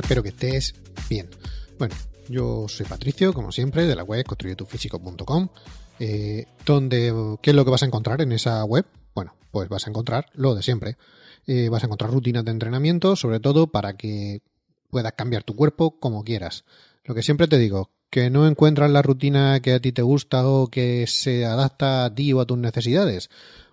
Espero 0.00 0.22
que 0.22 0.30
estés 0.30 0.74
bien. 1.08 1.28
Bueno, 1.78 1.94
yo 2.28 2.66
soy 2.68 2.86
Patricio, 2.86 3.32
como 3.32 3.52
siempre, 3.52 3.86
de 3.86 3.96
la 3.96 4.02
web 4.02 4.24
construyetufísico.com. 4.24 5.48
Eh, 5.98 6.46
donde, 6.64 7.36
¿Qué 7.40 7.50
es 7.50 7.56
lo 7.56 7.64
que 7.64 7.70
vas 7.70 7.82
a 7.82 7.86
encontrar 7.86 8.20
en 8.20 8.32
esa 8.32 8.64
web? 8.64 8.84
Bueno, 9.14 9.34
pues 9.50 9.68
vas 9.68 9.86
a 9.86 9.90
encontrar 9.90 10.26
lo 10.34 10.54
de 10.54 10.62
siempre. 10.62 10.96
Eh, 11.46 11.68
vas 11.68 11.82
a 11.82 11.86
encontrar 11.86 12.10
rutinas 12.10 12.44
de 12.44 12.50
entrenamiento, 12.50 13.16
sobre 13.16 13.40
todo 13.40 13.68
para 13.68 13.96
que 13.96 14.42
puedas 14.90 15.12
cambiar 15.12 15.44
tu 15.44 15.54
cuerpo 15.54 15.98
como 15.98 16.24
quieras. 16.24 16.64
Lo 17.04 17.14
que 17.14 17.22
siempre 17.22 17.48
te 17.48 17.58
digo, 17.58 17.90
que 18.10 18.30
no 18.30 18.46
encuentras 18.46 18.90
la 18.90 19.02
rutina 19.02 19.60
que 19.60 19.74
a 19.74 19.80
ti 19.80 19.92
te 19.92 20.02
gusta 20.02 20.48
o 20.48 20.68
que 20.68 21.06
se 21.06 21.44
adapta 21.44 22.04
a 22.04 22.14
ti 22.14 22.32
o 22.32 22.40
a 22.40 22.46
tus 22.46 22.58
necesidades, 22.58 23.30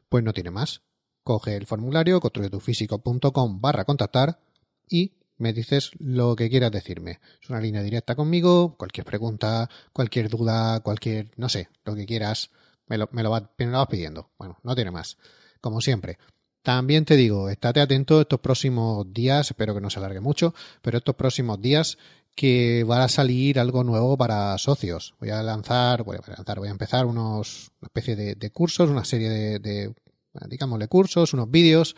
pues 0.10 0.24
no 0.24 0.34
tiene 0.34 0.52
más. 0.52 0.82
Coge 1.24 1.56
el 1.56 1.66
formulario 1.66 2.20
construyetufísico.com 2.20 3.62
barra 3.62 3.86
contactar 3.86 4.40
y 4.90 5.14
me 5.38 5.54
dices 5.54 5.92
lo 6.00 6.36
que 6.36 6.50
quieras 6.50 6.72
decirme. 6.72 7.20
Es 7.42 7.50
una 7.50 7.60
línea 7.60 7.82
directa 7.82 8.16
conmigo, 8.16 8.76
cualquier 8.78 9.06
pregunta, 9.06 9.70
cualquier 9.92 10.30
duda, 10.30 10.80
cualquier, 10.82 11.32
no 11.38 11.50
sé, 11.50 11.70
lo 11.86 11.96
que 11.96 12.06
quieras, 12.06 12.52
me 12.88 12.98
lo, 12.98 13.10
me 13.12 13.24
lo, 13.24 13.30
vas, 13.30 13.44
me 13.58 13.66
lo 13.66 13.78
vas 13.78 13.88
pidiendo. 13.88 14.30
Bueno, 14.38 14.58
no 14.64 14.76
tiene 14.76 14.92
más. 14.92 15.18
Como 15.62 15.82
siempre. 15.82 16.18
También 16.62 17.04
te 17.04 17.18
digo, 17.18 17.50
estate 17.50 17.82
atento 17.82 18.22
estos 18.22 18.40
próximos 18.40 19.12
días, 19.14 19.52
espero 19.52 19.76
que 19.76 19.82
no 19.82 19.90
se 19.90 20.00
alargue 20.00 20.22
mucho, 20.22 20.54
pero 20.82 20.98
estos 20.98 21.16
próximos 21.16 21.62
días 21.62 21.98
que 22.36 22.84
va 22.84 23.04
a 23.04 23.10
salir 23.10 23.60
algo 23.60 23.84
nuevo 23.84 24.18
para 24.18 24.58
socios. 24.58 25.14
Voy 25.20 25.30
a 25.30 25.44
lanzar, 25.44 26.04
voy 26.04 26.18
a 26.18 26.32
lanzar, 26.32 26.60
voy 26.60 26.70
a 26.70 26.72
empezar 26.72 27.06
unos, 27.06 27.72
una 27.82 27.88
especie 27.88 28.16
de, 28.16 28.36
de 28.36 28.50
cursos, 28.52 28.90
una 28.90 29.06
serie 29.06 29.30
de, 29.30 29.60
de, 29.60 29.94
digámosle 30.48 30.88
cursos, 30.88 31.34
unos 31.34 31.52
vídeos 31.52 31.96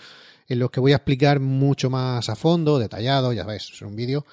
en 0.48 0.60
los 0.60 0.72
que 0.72 0.80
voy 0.80 0.94
a 0.94 0.98
explicar 0.98 1.40
mucho 1.40 1.90
más 1.90 2.30
a 2.30 2.36
fondo, 2.36 2.80
detallado, 2.80 3.34
ya 3.34 3.46
ves, 3.46 3.72
es 3.74 3.82
un 3.82 3.96
vídeo 3.96 4.26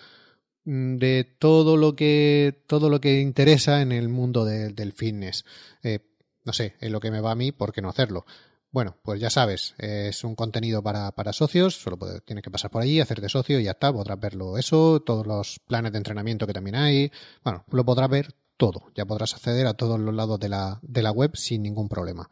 mm, 0.65 0.97
de 0.97 1.25
todo 1.39 1.77
lo 1.77 1.97
que 1.97 2.63
todo 2.67 2.91
lo 2.91 3.01
que 3.01 3.21
interesa 3.21 3.83
en 3.83 3.93
el 3.93 4.09
mundo 4.09 4.45
de, 4.45 4.71
del 4.71 4.93
fitness. 4.93 5.45
Eh, 5.83 6.01
no 6.45 6.53
sé, 6.53 6.75
en 6.81 6.93
lo 6.93 7.01
que 7.01 7.11
me 7.11 7.21
va 7.21 7.33
a 7.33 7.37
mí, 7.37 7.53
¿por 7.53 7.73
qué 7.73 7.83
no 7.83 7.89
hacerlo? 7.89 8.25
Bueno, 8.71 8.97
pues 9.03 9.21
ya 9.21 9.29
sabes, 9.29 9.75
es 9.79 10.25
un 10.25 10.35
contenido 10.35 10.83
para, 10.83 11.13
para 11.13 11.35
socios, 11.35 11.75
solo 11.75 11.99
puede, 11.99 12.23
tienes 12.23 12.43
que 12.43 12.51
pasar 12.51 12.71
por 12.71 12.81
allí, 12.83 13.01
hacerte 13.01 13.29
socio 13.29 13.61
y 13.61 13.65
ya 13.65 13.73
está, 13.73 13.93
podrás 13.93 14.19
verlo 14.19 14.57
eso, 14.57 15.01
todos 15.01 15.27
los 15.27 15.61
planes 15.67 15.93
de 15.93 15.99
entrenamiento 15.99 16.47
que 16.47 16.55
también 16.55 16.77
hay, 16.77 17.13
bueno, 17.45 17.65
lo 17.71 17.85
podrás 17.85 18.09
ver 18.09 18.35
todo, 18.57 18.85
ya 18.95 19.05
podrás 19.05 19.35
acceder 19.35 19.67
a 19.67 19.75
todos 19.75 20.01
los 20.01 20.15
lados 20.15 20.41
de 20.41 20.49
la, 20.49 20.81
de 20.83 21.03
la 21.03 21.11
web 21.11 21.37
sin 21.37 21.63
ningún 21.63 21.89
problema. 21.89 22.31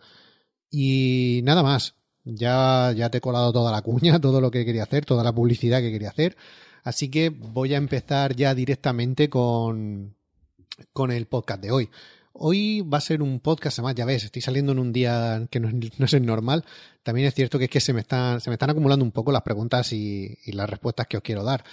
Y 0.71 1.41
nada 1.43 1.63
más, 1.63 1.95
ya, 2.25 2.93
ya 2.97 3.11
te 3.11 3.19
he 3.19 3.21
colado 3.21 3.53
toda 3.53 3.73
la 3.73 3.83
cuña, 3.83 4.19
todo 4.21 4.41
lo 4.41 4.51
que 4.51 4.65
quería 4.65 4.85
hacer, 4.85 5.05
toda 5.05 5.25
la 5.25 5.33
publicidad 5.33 5.81
que 5.81 5.93
quería 5.93 6.11
hacer. 6.11 6.37
Así 6.83 7.11
que 7.11 7.31
voy 7.31 7.75
a 7.75 7.79
empezar 7.79 8.35
ya 8.35 8.55
directamente 8.55 9.29
con, 9.29 10.15
con 10.93 11.11
el 11.11 11.27
podcast 11.27 11.63
de 11.63 11.71
hoy. 11.71 11.91
Hoy 12.33 12.81
va 12.83 12.99
a 12.99 13.03
ser 13.03 13.23
un 13.23 13.41
podcast, 13.41 13.79
además, 13.79 13.97
ya 13.97 14.05
ves, 14.05 14.25
estoy 14.25 14.41
saliendo 14.41 14.73
en 14.73 14.79
un 14.79 14.93
día 14.93 15.47
que 15.51 15.61
no, 15.61 15.71
no 15.99 16.05
es 16.05 16.15
el 16.15 16.25
normal. 16.25 16.65
También 17.03 17.27
es 17.27 17.35
cierto 17.35 17.59
que 17.59 17.65
es 17.65 17.71
que 17.71 17.81
se 17.81 17.93
me 17.93 18.01
están, 18.01 18.41
se 18.41 18.51
me 18.51 18.55
están 18.55 18.71
acumulando 18.71 19.05
un 19.05 19.13
poco 19.13 19.33
las 19.33 19.43
preguntas 19.43 19.93
y, 19.93 20.39
y 20.45 20.53
las 20.53 20.69
respuestas 20.71 21.07
que 21.07 21.17
os 21.17 21.23
quiero 21.23 21.45
dar. 21.45 21.65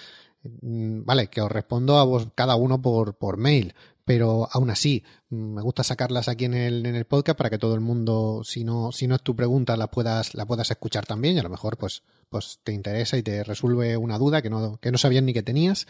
Vale, 0.44 1.28
que 1.28 1.42
os 1.42 1.52
respondo 1.52 1.98
a 1.98 2.04
vos 2.04 2.28
cada 2.36 2.56
uno 2.56 2.82
por, 2.82 3.16
por 3.16 3.38
mail, 3.38 3.74
pero 4.08 4.48
aún 4.54 4.70
así 4.70 5.04
me 5.28 5.62
gusta 5.62 5.84
sacarlas 5.84 6.30
aquí 6.30 6.46
en 6.46 6.54
el, 6.54 6.86
en 6.86 6.96
el 6.96 7.04
podcast 7.04 7.38
para 7.38 7.50
que 7.50 7.58
todo 7.58 7.76
el 7.76 7.82
mundo, 7.82 8.42
si 8.46 8.64
no, 8.64 8.94
si 8.94 9.06
no 9.06 9.16
es 9.16 9.22
tu 9.22 9.36
pregunta, 9.36 9.76
la 9.76 9.92
puedas, 9.92 10.34
la 10.34 10.46
puedas 10.46 10.72
escuchar 10.72 11.06
también 11.06 11.36
y 11.36 11.40
a 11.40 11.44
lo 11.44 11.50
mejor 11.50 11.76
pues, 11.78 12.04
pues 12.30 12.62
te 12.64 12.72
interesa 12.72 13.18
y 13.18 13.22
te 13.22 13.44
resuelve 13.44 13.98
una 13.98 14.18
duda 14.18 14.42
que 14.42 14.50
no, 14.50 14.78
que 14.78 14.94
no 14.94 14.98
sabías 14.98 15.24
ni 15.24 15.34
que 15.34 15.44
tenías. 15.44 15.88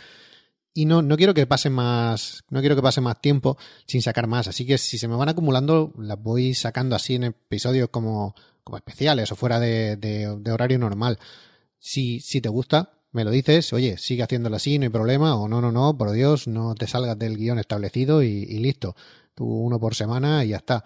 Y 0.73 0.85
no, 0.85 1.03
no 1.03 1.15
quiero 1.15 1.35
que 1.35 1.45
pase 1.45 1.69
más, 1.69 2.43
no 2.49 2.59
quiero 2.61 2.75
que 2.75 2.81
pase 2.81 3.01
más 3.01 3.21
tiempo 3.21 3.55
sin 3.85 4.01
sacar 4.01 4.25
más. 4.25 4.47
Así 4.47 4.65
que 4.65 4.79
si 4.79 4.97
se 4.97 5.07
me 5.07 5.15
van 5.15 5.29
acumulando, 5.29 5.93
las 5.99 6.19
voy 6.19 6.55
sacando 6.55 6.95
así 6.95 7.13
en 7.13 7.25
episodios 7.25 7.89
como, 7.89 8.33
como 8.63 8.77
especiales 8.77 9.31
o 9.31 9.35
fuera 9.35 9.59
de, 9.59 9.95
de, 9.95 10.35
de 10.39 10.51
horario 10.51 10.79
normal. 10.79 11.19
Si, 11.77 12.19
si 12.19 12.41
te 12.41 12.49
gusta, 12.49 12.96
me 13.11 13.23
lo 13.23 13.31
dices, 13.31 13.73
oye, 13.73 13.97
sigue 13.97 14.23
haciéndolo 14.23 14.55
así, 14.55 14.77
no 14.77 14.83
hay 14.83 14.89
problema, 14.89 15.35
o 15.35 15.47
no, 15.47 15.61
no, 15.61 15.71
no, 15.71 15.97
por 15.97 16.11
Dios, 16.11 16.47
no 16.47 16.75
te 16.75 16.87
salgas 16.87 17.17
del 17.17 17.37
guion 17.37 17.59
establecido 17.59 18.21
y, 18.21 18.45
listo. 18.59 18.95
Tú 19.33 19.45
uno 19.45 19.79
por 19.79 19.95
semana 19.95 20.43
y 20.43 20.49
ya 20.49 20.57
está. 20.57 20.83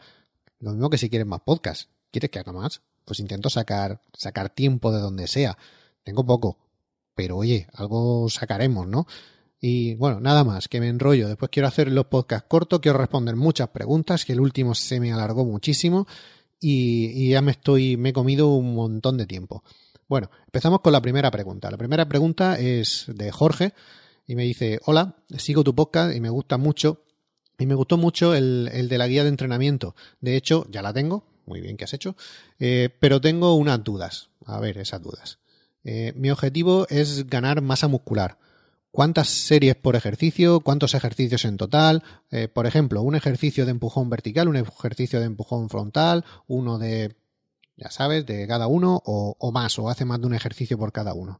Lo 0.59 0.71
mismo 0.71 0.89
que 0.89 0.97
si 0.97 1.09
quieres 1.09 1.27
más 1.27 1.41
podcast. 1.41 1.89
¿Quieres 2.11 2.29
que 2.29 2.39
haga 2.39 2.51
más? 2.51 2.81
Pues 3.05 3.19
intento 3.19 3.49
sacar, 3.49 4.01
sacar 4.13 4.49
tiempo 4.49 4.91
de 4.91 4.99
donde 4.99 5.27
sea. 5.27 5.57
Tengo 6.03 6.25
poco. 6.25 6.57
Pero 7.15 7.37
oye, 7.37 7.67
algo 7.73 8.29
sacaremos, 8.29 8.87
¿no? 8.87 9.07
Y 9.59 9.95
bueno, 9.95 10.19
nada 10.19 10.43
más, 10.43 10.67
que 10.67 10.79
me 10.79 10.89
enrollo. 10.89 11.27
Después 11.27 11.49
quiero 11.51 11.67
hacer 11.67 11.91
los 11.91 12.07
podcasts 12.07 12.47
cortos, 12.49 12.79
quiero 12.81 12.97
responder 12.97 13.35
muchas 13.35 13.69
preguntas, 13.69 14.25
que 14.25 14.33
el 14.33 14.41
último 14.41 14.75
se 14.75 14.99
me 14.99 15.13
alargó 15.13 15.45
muchísimo 15.45 16.07
y, 16.59 17.05
y 17.05 17.29
ya 17.31 17.41
me 17.41 17.51
estoy, 17.51 17.95
me 17.95 18.09
he 18.09 18.13
comido 18.13 18.49
un 18.49 18.73
montón 18.75 19.17
de 19.17 19.27
tiempo. 19.27 19.63
Bueno, 20.11 20.29
empezamos 20.45 20.81
con 20.81 20.91
la 20.91 21.01
primera 21.01 21.31
pregunta. 21.31 21.71
La 21.71 21.77
primera 21.77 22.09
pregunta 22.09 22.59
es 22.59 23.05
de 23.07 23.31
Jorge 23.31 23.73
y 24.27 24.35
me 24.35 24.43
dice, 24.43 24.81
hola, 24.83 25.15
sigo 25.37 25.63
tu 25.63 25.73
podcast 25.73 26.13
y 26.13 26.19
me 26.19 26.29
gusta 26.29 26.57
mucho. 26.57 27.05
Y 27.57 27.65
me 27.65 27.75
gustó 27.75 27.95
mucho 27.95 28.35
el, 28.35 28.69
el 28.73 28.89
de 28.89 28.97
la 28.97 29.07
guía 29.07 29.23
de 29.23 29.29
entrenamiento. 29.29 29.95
De 30.19 30.35
hecho, 30.35 30.67
ya 30.69 30.81
la 30.81 30.91
tengo. 30.91 31.23
Muy 31.45 31.61
bien 31.61 31.77
que 31.77 31.85
has 31.85 31.93
hecho. 31.93 32.17
Eh, 32.59 32.89
pero 32.99 33.21
tengo 33.21 33.55
unas 33.55 33.85
dudas. 33.85 34.31
A 34.45 34.59
ver, 34.59 34.79
esas 34.79 35.01
dudas. 35.01 35.39
Eh, 35.85 36.11
mi 36.17 36.29
objetivo 36.29 36.87
es 36.89 37.25
ganar 37.27 37.61
masa 37.61 37.87
muscular. 37.87 38.37
¿Cuántas 38.91 39.29
series 39.29 39.77
por 39.77 39.95
ejercicio? 39.95 40.59
¿Cuántos 40.59 40.93
ejercicios 40.93 41.45
en 41.45 41.55
total? 41.55 42.03
Eh, 42.31 42.49
por 42.49 42.67
ejemplo, 42.67 43.01
un 43.01 43.15
ejercicio 43.15 43.63
de 43.63 43.71
empujón 43.71 44.09
vertical, 44.09 44.49
un 44.49 44.57
ejercicio 44.57 45.21
de 45.21 45.27
empujón 45.27 45.69
frontal, 45.69 46.25
uno 46.47 46.79
de 46.79 47.15
ya 47.81 47.89
sabes, 47.89 48.25
de 48.25 48.47
cada 48.47 48.67
uno 48.67 49.01
o, 49.05 49.51
más, 49.51 49.79
o 49.79 49.89
hace 49.89 50.05
más 50.05 50.21
de 50.21 50.27
un 50.27 50.35
ejercicio 50.35 50.77
por 50.77 50.91
cada 50.91 51.13
uno. 51.13 51.39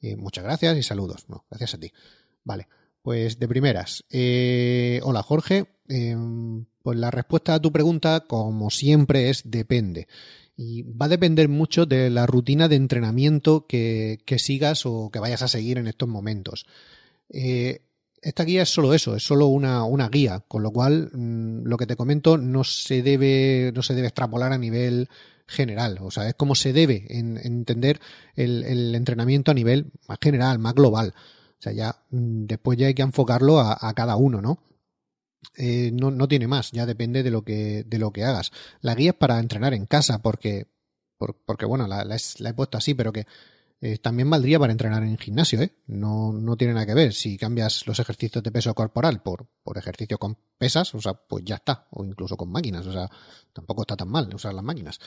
Eh, 0.00 0.16
muchas 0.16 0.44
gracias 0.44 0.76
y 0.76 0.82
saludos. 0.82 1.26
No, 1.28 1.44
gracias 1.50 1.74
a 1.74 1.78
ti. 1.78 1.92
Vale, 2.44 2.68
pues 3.02 3.38
de 3.38 3.48
primeras. 3.48 4.04
Eh, 4.10 5.00
hola 5.02 5.22
Jorge. 5.22 5.66
Eh, 5.88 6.16
pues 6.82 6.98
la 6.98 7.10
respuesta 7.10 7.54
a 7.54 7.60
tu 7.60 7.70
pregunta, 7.72 8.20
como 8.26 8.70
siempre, 8.70 9.30
es 9.30 9.42
depende. 9.44 10.08
Y 10.56 10.82
va 10.82 11.06
a 11.06 11.10
depender 11.10 11.48
mucho 11.48 11.86
de 11.86 12.10
la 12.10 12.26
rutina 12.26 12.68
de 12.68 12.76
entrenamiento 12.76 13.66
que, 13.66 14.18
sigas 14.38 14.84
o 14.86 15.10
que 15.10 15.18
vayas 15.18 15.42
a 15.42 15.48
seguir 15.48 15.78
en 15.78 15.86
estos 15.86 16.08
momentos. 16.08 16.66
Eh, 17.28 17.82
esta 18.20 18.44
guía 18.44 18.62
es 18.62 18.68
solo 18.68 18.94
eso, 18.94 19.16
es 19.16 19.24
solo 19.24 19.46
una, 19.46 19.84
una 19.84 20.08
guía, 20.08 20.44
con 20.46 20.62
lo 20.62 20.70
cual 20.70 21.10
mmm, 21.12 21.64
lo 21.64 21.76
que 21.76 21.86
te 21.86 21.96
comento 21.96 22.36
no 22.38 22.64
se 22.64 23.02
debe, 23.02 23.72
no 23.74 23.82
se 23.82 23.94
debe 23.94 24.08
extrapolar 24.08 24.52
a 24.52 24.58
nivel 24.58 25.08
general, 25.52 25.98
o 26.00 26.10
sea, 26.10 26.28
es 26.28 26.34
como 26.34 26.54
se 26.54 26.72
debe 26.72 27.06
en, 27.10 27.36
en 27.38 27.46
entender 27.46 28.00
el, 28.34 28.94
entrenamiento 28.94 29.50
a 29.50 29.54
nivel 29.54 29.92
más 30.08 30.18
general, 30.20 30.58
más 30.58 30.74
global. 30.74 31.14
O 31.16 31.62
sea, 31.62 31.72
ya 31.72 32.04
mmm, 32.10 32.46
después 32.46 32.78
ya 32.78 32.88
hay 32.88 32.94
que 32.94 33.02
enfocarlo 33.02 33.60
a, 33.60 33.92
cada 33.94 34.16
uno, 34.16 34.42
¿no? 34.42 34.58
Eh, 35.56 35.90
no, 35.92 36.10
no 36.10 36.28
tiene 36.28 36.46
más, 36.48 36.72
ya 36.72 36.86
depende 36.86 37.22
de 37.22 37.30
lo 37.30 37.42
que, 37.42 37.84
de 37.84 37.98
lo 37.98 38.12
que 38.12 38.24
hagas. 38.24 38.52
La 38.80 38.94
guía 38.94 39.10
es 39.10 39.16
para 39.16 39.38
entrenar 39.38 39.74
en 39.74 39.86
casa, 39.86 40.22
porque, 40.22 40.66
por, 41.18 41.36
porque 41.44 41.66
bueno, 41.66 41.86
la, 41.86 42.04
la, 42.04 42.16
la 42.38 42.50
he 42.50 42.54
puesto 42.54 42.78
así, 42.78 42.94
pero 42.94 43.12
que 43.12 43.26
eh, 43.84 43.98
también 43.98 44.30
valdría 44.30 44.60
para 44.60 44.70
entrenar 44.70 45.02
en 45.02 45.18
gimnasio, 45.18 45.60
¿eh? 45.60 45.72
No, 45.88 46.32
no 46.32 46.56
tiene 46.56 46.72
nada 46.72 46.86
que 46.86 46.94
ver. 46.94 47.12
Si 47.12 47.36
cambias 47.36 47.84
los 47.84 47.98
ejercicios 47.98 48.44
de 48.44 48.52
peso 48.52 48.72
corporal 48.74 49.20
por, 49.22 49.48
por 49.64 49.76
ejercicio 49.76 50.18
con 50.18 50.38
pesas, 50.56 50.94
o 50.94 51.00
sea, 51.00 51.14
pues 51.14 51.44
ya 51.44 51.56
está. 51.56 51.88
O 51.90 52.04
incluso 52.04 52.36
con 52.36 52.48
máquinas, 52.52 52.86
o 52.86 52.92
sea, 52.92 53.10
tampoco 53.52 53.82
está 53.82 53.96
tan 53.96 54.08
mal 54.08 54.32
usar 54.32 54.54
las 54.54 54.62
máquinas. 54.62 55.00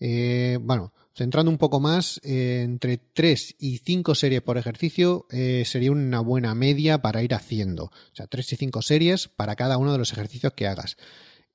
Eh, 0.00 0.58
bueno, 0.60 0.92
centrando 1.14 1.50
un 1.50 1.58
poco 1.58 1.78
más, 1.78 2.20
eh, 2.24 2.62
entre 2.64 2.96
3 2.96 3.56
y 3.58 3.78
5 3.78 4.14
series 4.14 4.40
por 4.40 4.56
ejercicio 4.56 5.26
eh, 5.30 5.64
sería 5.66 5.92
una 5.92 6.20
buena 6.20 6.54
media 6.54 7.02
para 7.02 7.22
ir 7.22 7.34
haciendo. 7.34 7.84
O 7.84 8.14
sea, 8.14 8.26
3 8.26 8.54
y 8.54 8.56
5 8.56 8.82
series 8.82 9.28
para 9.28 9.54
cada 9.54 9.76
uno 9.76 9.92
de 9.92 9.98
los 9.98 10.12
ejercicios 10.12 10.54
que 10.54 10.66
hagas. 10.66 10.96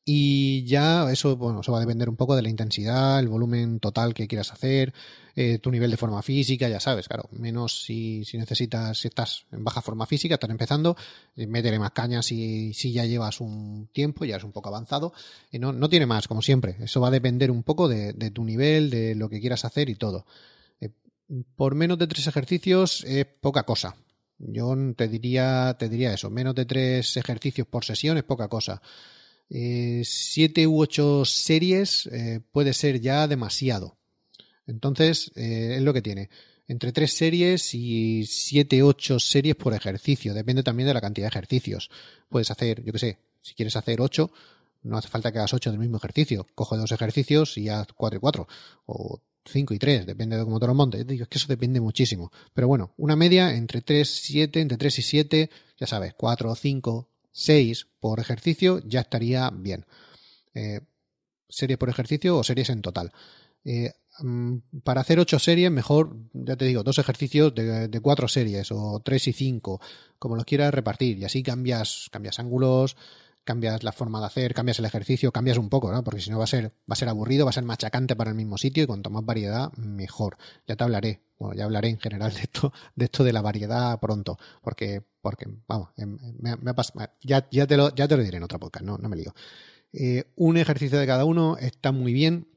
Y 0.07 0.63
ya 0.65 1.11
eso, 1.11 1.35
bueno, 1.35 1.61
eso 1.61 1.71
va 1.71 1.79
a 1.79 1.81
depender 1.81 2.09
un 2.09 2.15
poco 2.15 2.35
de 2.35 2.43
la 2.43 2.49
intensidad, 2.49 3.19
el 3.19 3.27
volumen 3.27 3.79
total 3.79 4.13
que 4.13 4.27
quieras 4.27 4.53
hacer, 4.53 4.93
eh, 5.35 5.57
tu 5.57 5.71
nivel 5.71 5.89
de 5.89 5.97
forma 5.97 6.21
física, 6.21 6.69
ya 6.69 6.79
sabes, 6.79 7.07
claro, 7.07 7.27
menos 7.31 7.83
si, 7.83 8.23
si 8.23 8.37
necesitas, 8.37 8.99
si 8.99 9.07
estás 9.07 9.47
en 9.51 9.63
baja 9.63 9.81
forma 9.81 10.05
física, 10.05 10.35
estás 10.35 10.51
empezando, 10.51 10.95
eh, 11.35 11.47
métele 11.47 11.79
más 11.79 11.89
cañas 11.89 12.27
si, 12.27 12.71
si 12.75 12.91
ya 12.93 13.05
llevas 13.05 13.41
un 13.41 13.89
tiempo, 13.91 14.25
ya 14.25 14.35
es 14.35 14.43
un 14.43 14.51
poco 14.51 14.69
avanzado, 14.69 15.11
y 15.51 15.57
no, 15.57 15.73
no 15.73 15.89
tiene 15.89 16.05
más, 16.05 16.27
como 16.27 16.43
siempre, 16.43 16.75
eso 16.81 17.01
va 17.01 17.07
a 17.07 17.11
depender 17.11 17.49
un 17.49 17.63
poco 17.63 17.87
de, 17.87 18.13
de 18.13 18.29
tu 18.29 18.43
nivel, 18.43 18.91
de 18.91 19.15
lo 19.15 19.27
que 19.27 19.39
quieras 19.39 19.65
hacer 19.65 19.89
y 19.89 19.95
todo. 19.95 20.27
Eh, 20.81 20.91
por 21.55 21.73
menos 21.73 21.97
de 21.97 22.05
tres 22.05 22.27
ejercicios 22.27 23.03
es 23.05 23.25
poca 23.25 23.63
cosa, 23.63 23.95
yo 24.37 24.75
te 24.95 25.07
diría, 25.07 25.75
te 25.79 25.89
diría 25.89 26.13
eso, 26.13 26.29
menos 26.29 26.53
de 26.53 26.65
tres 26.65 27.17
ejercicios 27.17 27.65
por 27.65 27.83
sesión 27.83 28.17
es 28.17 28.23
poca 28.23 28.47
cosa 28.49 28.83
eh, 29.49 30.01
siete 30.03 30.67
u 30.67 30.81
ocho 30.81 31.25
series 31.25 32.07
eh, 32.07 32.41
puede 32.51 32.73
ser 32.73 32.99
ya 33.01 33.27
demasiado. 33.27 33.97
Entonces, 34.67 35.31
eh, 35.35 35.75
es 35.77 35.81
lo 35.81 35.93
que 35.93 36.01
tiene. 36.01 36.29
Entre 36.67 36.91
tres 36.91 37.13
series 37.13 37.75
y 37.75 38.25
siete, 38.25 38.81
ocho 38.81 39.19
series 39.19 39.55
por 39.55 39.73
ejercicio. 39.73 40.33
Depende 40.33 40.63
también 40.63 40.87
de 40.87 40.93
la 40.95 41.01
cantidad 41.01 41.25
de 41.25 41.29
ejercicios. 41.29 41.91
Puedes 42.27 42.49
hacer, 42.49 42.83
yo 42.83 42.91
que 42.91 42.99
sé, 42.99 43.19
si 43.41 43.53
quieres 43.53 43.75
hacer 43.75 44.01
ocho, 44.01 44.31
no 44.81 44.97
hace 44.97 45.07
falta 45.07 45.31
que 45.31 45.37
hagas 45.37 45.53
ocho 45.53 45.69
del 45.69 45.79
mismo 45.79 45.97
ejercicio. 45.97 46.47
Coge 46.55 46.77
dos 46.77 46.91
ejercicios 46.91 47.57
y 47.57 47.69
haz 47.69 47.87
cuatro 47.95 48.17
y 48.17 48.19
cuatro. 48.19 48.47
O 48.87 49.21
cinco 49.45 49.75
y 49.75 49.79
tres, 49.79 50.07
depende 50.07 50.37
de 50.37 50.43
cómo 50.43 50.59
te 50.59 50.65
lo 50.65 50.73
montes. 50.73 51.05
Digo, 51.05 51.23
es 51.23 51.29
que 51.29 51.37
eso 51.37 51.47
depende 51.47 51.79
muchísimo. 51.79 52.31
Pero 52.53 52.67
bueno, 52.67 52.93
una 52.97 53.15
media 53.15 53.53
entre 53.53 53.81
tres, 53.81 54.09
siete, 54.09 54.59
entre 54.59 54.77
tres 54.77 54.97
y 54.97 55.03
siete, 55.03 55.51
ya 55.77 55.85
sabes, 55.85 56.15
cuatro 56.15 56.49
o 56.49 56.55
cinco 56.55 57.09
6 57.35 57.87
por 57.99 58.21
ejercicio 58.21 58.79
ya 58.85 59.01
estaría 59.01 59.49
bien. 59.51 59.85
Eh, 60.53 60.79
series 61.49 61.77
por 61.77 61.89
ejercicio 61.89 62.37
o 62.37 62.43
series 62.43 62.69
en 62.69 62.81
total. 62.81 63.11
Eh, 63.65 63.91
mm, 64.19 64.55
para 64.83 65.01
hacer 65.01 65.19
8 65.19 65.37
series, 65.37 65.69
mejor, 65.69 66.15
ya 66.33 66.55
te 66.55 66.63
digo, 66.63 66.83
dos 66.83 66.97
ejercicios 66.97 67.53
de, 67.53 67.99
4 68.01 68.29
series 68.29 68.71
o 68.71 69.01
3 69.03 69.27
y 69.27 69.33
5, 69.33 69.81
como 70.17 70.37
los 70.37 70.45
quieras 70.45 70.73
repartir. 70.73 71.17
Y 71.17 71.25
así 71.25 71.43
cambias, 71.43 72.07
cambias 72.09 72.39
ángulos, 72.39 72.95
cambias 73.45 73.83
la 73.83 73.91
forma 73.93 74.19
de 74.19 74.25
hacer, 74.25 74.53
cambias 74.53 74.79
el 74.79 74.85
ejercicio, 74.85 75.31
cambias 75.31 75.57
un 75.57 75.69
poco, 75.69 75.91
¿no? 75.91 76.03
Porque 76.03 76.19
si 76.19 76.29
no 76.29 76.37
va 76.37 76.43
a 76.43 76.47
ser, 76.47 76.65
va 76.89 76.93
a 76.93 76.95
ser 76.95 77.07
aburrido, 77.07 77.45
va 77.45 77.51
a 77.51 77.53
ser 77.53 77.63
machacante 77.63 78.15
para 78.15 78.31
el 78.31 78.35
mismo 78.35 78.57
sitio 78.57 78.83
y 78.83 78.87
cuanto 78.87 79.09
más 79.09 79.23
variedad, 79.23 79.71
mejor. 79.73 80.37
Ya 80.67 80.75
te 80.75 80.83
hablaré, 80.83 81.21
bueno, 81.37 81.55
ya 81.55 81.63
hablaré 81.63 81.89
en 81.89 81.99
general 81.99 82.33
de 82.33 82.41
esto, 82.41 82.73
de 82.95 83.05
esto 83.05 83.23
de 83.23 83.31
la 83.31 83.41
variedad 83.41 83.97
pronto, 83.99 84.37
porque, 84.61 85.03
porque, 85.21 85.47
vamos, 85.67 85.89
em, 85.95 86.17
me, 86.39 86.51
ha 86.51 86.73
pasado, 86.73 87.07
ya, 87.21 87.47
ya, 87.51 87.67
te 87.67 87.77
lo, 87.77 87.93
ya 87.95 88.07
te 88.07 88.17
lo 88.17 88.23
diré 88.23 88.37
en 88.37 88.43
otra 88.43 88.59
podcast, 88.59 88.83
no, 88.83 88.97
no 88.97 89.07
me 89.07 89.15
lío. 89.15 89.33
Eh, 89.93 90.25
un 90.35 90.57
ejercicio 90.57 90.99
de 90.99 91.05
cada 91.05 91.23
uno 91.23 91.55
está 91.57 91.91
muy 91.91 92.13
bien, 92.13 92.49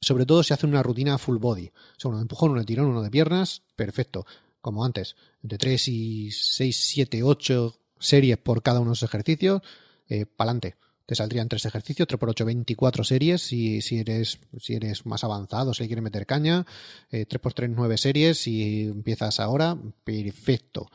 sobre 0.00 0.26
todo 0.26 0.42
si 0.42 0.52
hace 0.52 0.66
una 0.66 0.82
rutina 0.82 1.18
full 1.18 1.38
body. 1.38 1.68
O 1.68 2.00
sea, 2.00 2.10
uno 2.10 2.18
de 2.18 2.22
empujón, 2.22 2.50
uno 2.50 2.60
de 2.60 2.66
tirón, 2.66 2.86
uno 2.86 3.02
de 3.02 3.10
piernas, 3.10 3.62
perfecto. 3.74 4.26
Como 4.60 4.84
antes, 4.84 5.16
de 5.42 5.58
3 5.58 5.88
y 5.88 6.30
6, 6.30 6.76
7, 6.76 7.22
8 7.22 7.74
series 7.98 8.36
por 8.36 8.62
cada 8.62 8.80
uno 8.80 8.90
de 8.90 8.92
los 8.92 9.02
ejercicios 9.02 9.62
eh, 10.08 10.26
pa'lante. 10.26 10.76
Te 11.06 11.14
saldrían 11.14 11.48
tres 11.48 11.64
ejercicios, 11.64 12.08
3 12.08 12.18
por 12.18 12.30
8, 12.30 12.44
24 12.44 13.04
series 13.04 13.40
si, 13.40 13.80
si, 13.80 14.00
eres, 14.00 14.40
si 14.58 14.74
eres 14.74 15.06
más 15.06 15.22
avanzado, 15.22 15.72
si 15.72 15.86
quieres 15.86 16.02
meter 16.02 16.26
caña. 16.26 16.66
Eh, 17.10 17.26
3 17.26 17.40
por 17.40 17.54
3, 17.54 17.70
9 17.70 17.96
series 17.96 18.38
si 18.38 18.82
empiezas 18.82 19.38
ahora, 19.38 19.78
perfecto. 20.02 20.90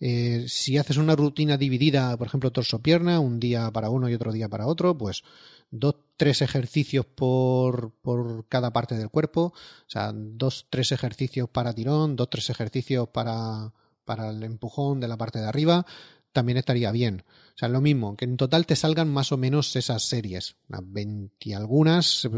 Eh, 0.00 0.44
si 0.48 0.76
haces 0.76 0.98
una 0.98 1.16
rutina 1.16 1.56
dividida, 1.56 2.14
por 2.18 2.26
ejemplo, 2.26 2.52
torso-pierna, 2.52 3.20
un 3.20 3.40
día 3.40 3.70
para 3.70 3.88
uno 3.88 4.06
y 4.10 4.14
otro 4.14 4.32
día 4.32 4.50
para 4.50 4.66
otro, 4.66 4.98
pues 4.98 5.22
dos, 5.70 5.96
tres 6.18 6.42
ejercicios 6.42 7.06
por, 7.06 7.92
por 8.02 8.46
cada 8.48 8.70
parte 8.70 8.96
del 8.96 9.08
cuerpo. 9.08 9.54
O 9.54 9.88
sea, 9.90 10.12
dos, 10.14 10.66
tres 10.68 10.92
ejercicios 10.92 11.48
para 11.48 11.72
tirón, 11.72 12.16
dos, 12.16 12.28
tres 12.28 12.50
ejercicios 12.50 13.08
para, 13.08 13.72
para 14.04 14.28
el 14.28 14.42
empujón 14.42 15.00
de 15.00 15.08
la 15.08 15.16
parte 15.16 15.38
de 15.38 15.46
arriba 15.46 15.86
también 16.34 16.58
estaría 16.58 16.92
bien. 16.92 17.24
O 17.54 17.58
sea, 17.58 17.68
lo 17.68 17.80
mismo, 17.80 18.16
que 18.16 18.26
en 18.26 18.36
total 18.36 18.66
te 18.66 18.76
salgan 18.76 19.08
más 19.08 19.32
o 19.32 19.38
menos 19.38 19.74
esas 19.76 20.02
series, 20.02 20.56
unas 20.68 20.82
20 20.84 21.54
algunas 21.54 22.28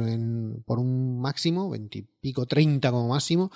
por 0.64 0.78
un 0.78 1.20
máximo, 1.20 1.70
20 1.70 1.98
y 1.98 2.02
pico, 2.02 2.46
30 2.46 2.90
como 2.92 3.08
máximo, 3.08 3.50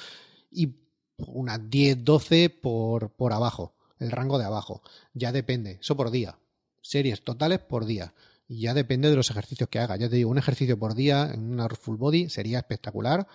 y 0.51 0.75
unas 1.19 1.71
10, 1.71 2.03
12 2.03 2.51
por, 2.51 3.11
por 3.11 3.33
abajo, 3.33 3.77
el 3.99 4.11
rango 4.11 4.39
de 4.39 4.47
abajo. 4.47 4.83
Ya 5.13 5.31
depende, 5.31 5.79
eso 5.81 5.97
por 5.97 6.11
día. 6.11 6.39
Series 6.81 7.23
totales 7.23 7.61
por 7.61 7.85
día. 7.85 8.15
Y 8.49 8.63
ya 8.63 8.75
depende 8.75 9.11
de 9.11 9.17
los 9.17 9.31
ejercicios 9.31 9.69
que 9.69 9.79
haga. 9.79 9.97
Ya 9.97 10.09
te 10.09 10.17
digo, 10.17 10.31
un 10.31 10.39
ejercicio 10.39 10.79
por 10.79 10.95
día 10.95 11.31
en 11.33 11.53
una 11.53 11.69
full 11.69 11.99
body 11.99 12.31
sería 12.31 12.59
espectacular. 12.59 13.29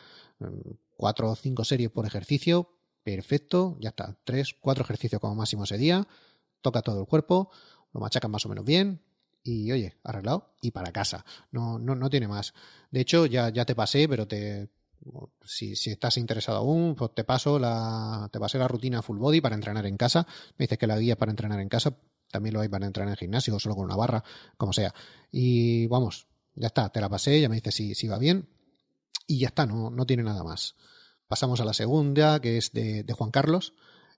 Cuatro 0.97 1.29
o 1.29 1.35
cinco 1.35 1.63
series 1.63 1.91
por 1.91 2.05
ejercicio, 2.05 2.69
perfecto, 3.03 3.77
ya 3.79 3.89
está. 3.89 4.17
Tres, 4.23 4.55
cuatro 4.59 4.83
ejercicios 4.83 5.21
como 5.21 5.35
máximo 5.35 5.63
ese 5.63 5.77
día 5.77 6.07
toca 6.65 6.81
todo 6.81 6.99
el 6.99 7.05
cuerpo, 7.05 7.51
lo 7.93 7.99
machacan 8.01 8.31
más 8.31 8.45
o 8.47 8.49
menos 8.49 8.65
bien 8.65 9.01
y 9.43 9.71
oye, 9.71 9.95
arreglado 10.03 10.55
y 10.59 10.71
para 10.71 10.91
casa. 10.91 11.23
No, 11.51 11.77
no, 11.77 11.93
no 11.95 12.09
tiene 12.09 12.27
más. 12.27 12.55
De 12.89 13.01
hecho, 13.01 13.27
ya, 13.27 13.49
ya 13.49 13.63
te 13.63 13.75
pasé, 13.75 14.09
pero 14.09 14.27
te, 14.27 14.69
si, 15.45 15.75
si, 15.75 15.91
estás 15.91 16.17
interesado 16.17 16.57
aún, 16.57 16.95
pues 16.95 17.11
te 17.13 17.23
paso 17.23 17.59
la, 17.59 18.27
te 18.31 18.39
pasé 18.39 18.57
la 18.57 18.67
rutina 18.67 19.03
full 19.03 19.19
body 19.19 19.41
para 19.41 19.53
entrenar 19.53 19.85
en 19.85 19.97
casa. 19.97 20.25
Me 20.57 20.63
dices 20.63 20.79
que 20.79 20.87
la 20.87 20.97
guía 20.97 21.15
para 21.15 21.31
entrenar 21.31 21.59
en 21.59 21.69
casa 21.69 21.95
también 22.31 22.53
lo 22.53 22.61
hay 22.61 22.69
para 22.69 22.87
entrenar 22.87 23.11
en 23.11 23.17
gimnasio, 23.17 23.57
solo 23.59 23.75
con 23.75 23.85
una 23.85 23.95
barra, 23.95 24.23
como 24.57 24.73
sea. 24.73 24.93
Y 25.31 25.85
vamos, 25.87 26.27
ya 26.55 26.67
está, 26.67 26.89
te 26.89 26.99
la 26.99 27.07
pasé, 27.07 27.39
ya 27.39 27.47
me 27.47 27.55
dices 27.55 27.75
si, 27.75 27.95
si 27.95 28.07
va 28.07 28.17
bien. 28.17 28.49
Y 29.27 29.39
ya 29.39 29.47
está, 29.47 29.65
no, 29.65 29.91
no 29.91 30.05
tiene 30.05 30.23
nada 30.23 30.43
más. 30.43 30.75
Pasamos 31.27 31.61
a 31.61 31.65
la 31.65 31.73
segunda, 31.73 32.39
que 32.41 32.57
es 32.57 32.73
de, 32.73 33.03
de 33.03 33.13
Juan 33.13 33.31
Carlos. 33.31 33.73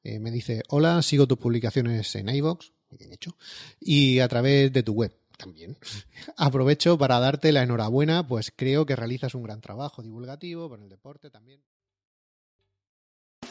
Eh, 0.07 0.19
me 0.19 0.31
dice, 0.31 0.63
hola, 0.69 1.01
sigo 1.01 1.27
tus 1.27 1.37
publicaciones 1.37 2.15
en 2.15 2.29
iVoox, 2.29 2.71
bien 2.97 3.11
hecho, 3.11 3.35
y 3.77 4.19
a 4.19 4.29
través 4.29 4.71
de 4.71 4.81
tu 4.81 4.93
web 4.93 5.13
también. 5.37 5.75
Aprovecho 6.37 6.97
para 6.97 7.19
darte 7.19 7.51
la 7.51 7.63
enhorabuena, 7.63 8.25
pues 8.25 8.53
creo 8.55 8.85
que 8.85 8.95
realizas 8.95 9.35
un 9.35 9.43
gran 9.43 9.59
trabajo 9.59 10.01
divulgativo 10.01 10.69
con 10.69 10.81
el 10.81 10.87
deporte 10.87 11.29
también. 11.29 11.59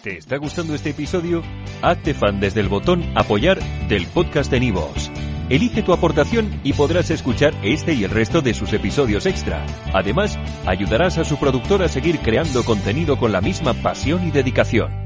¿Te 0.02 0.16
está 0.16 0.38
gustando 0.38 0.74
este 0.74 0.90
episodio? 0.90 1.42
Hazte 1.82 2.14
fan 2.14 2.40
desde 2.40 2.60
el 2.60 2.70
botón 2.70 3.04
apoyar 3.14 3.60
del 3.88 4.06
podcast 4.06 4.50
de 4.50 4.60
Nivos. 4.60 5.10
Elige 5.50 5.82
tu 5.82 5.92
aportación 5.92 6.58
y 6.64 6.72
podrás 6.72 7.10
escuchar 7.10 7.54
este 7.62 7.92
y 7.92 8.04
el 8.04 8.10
resto 8.10 8.40
de 8.40 8.54
sus 8.54 8.72
episodios 8.72 9.26
extra. 9.26 9.66
Además, 9.92 10.38
ayudarás 10.64 11.18
a 11.18 11.24
su 11.24 11.36
productor 11.36 11.82
a 11.82 11.88
seguir 11.88 12.18
creando 12.20 12.64
contenido 12.64 13.18
con 13.18 13.30
la 13.30 13.42
misma 13.42 13.74
pasión 13.74 14.26
y 14.26 14.30
dedicación. 14.30 15.05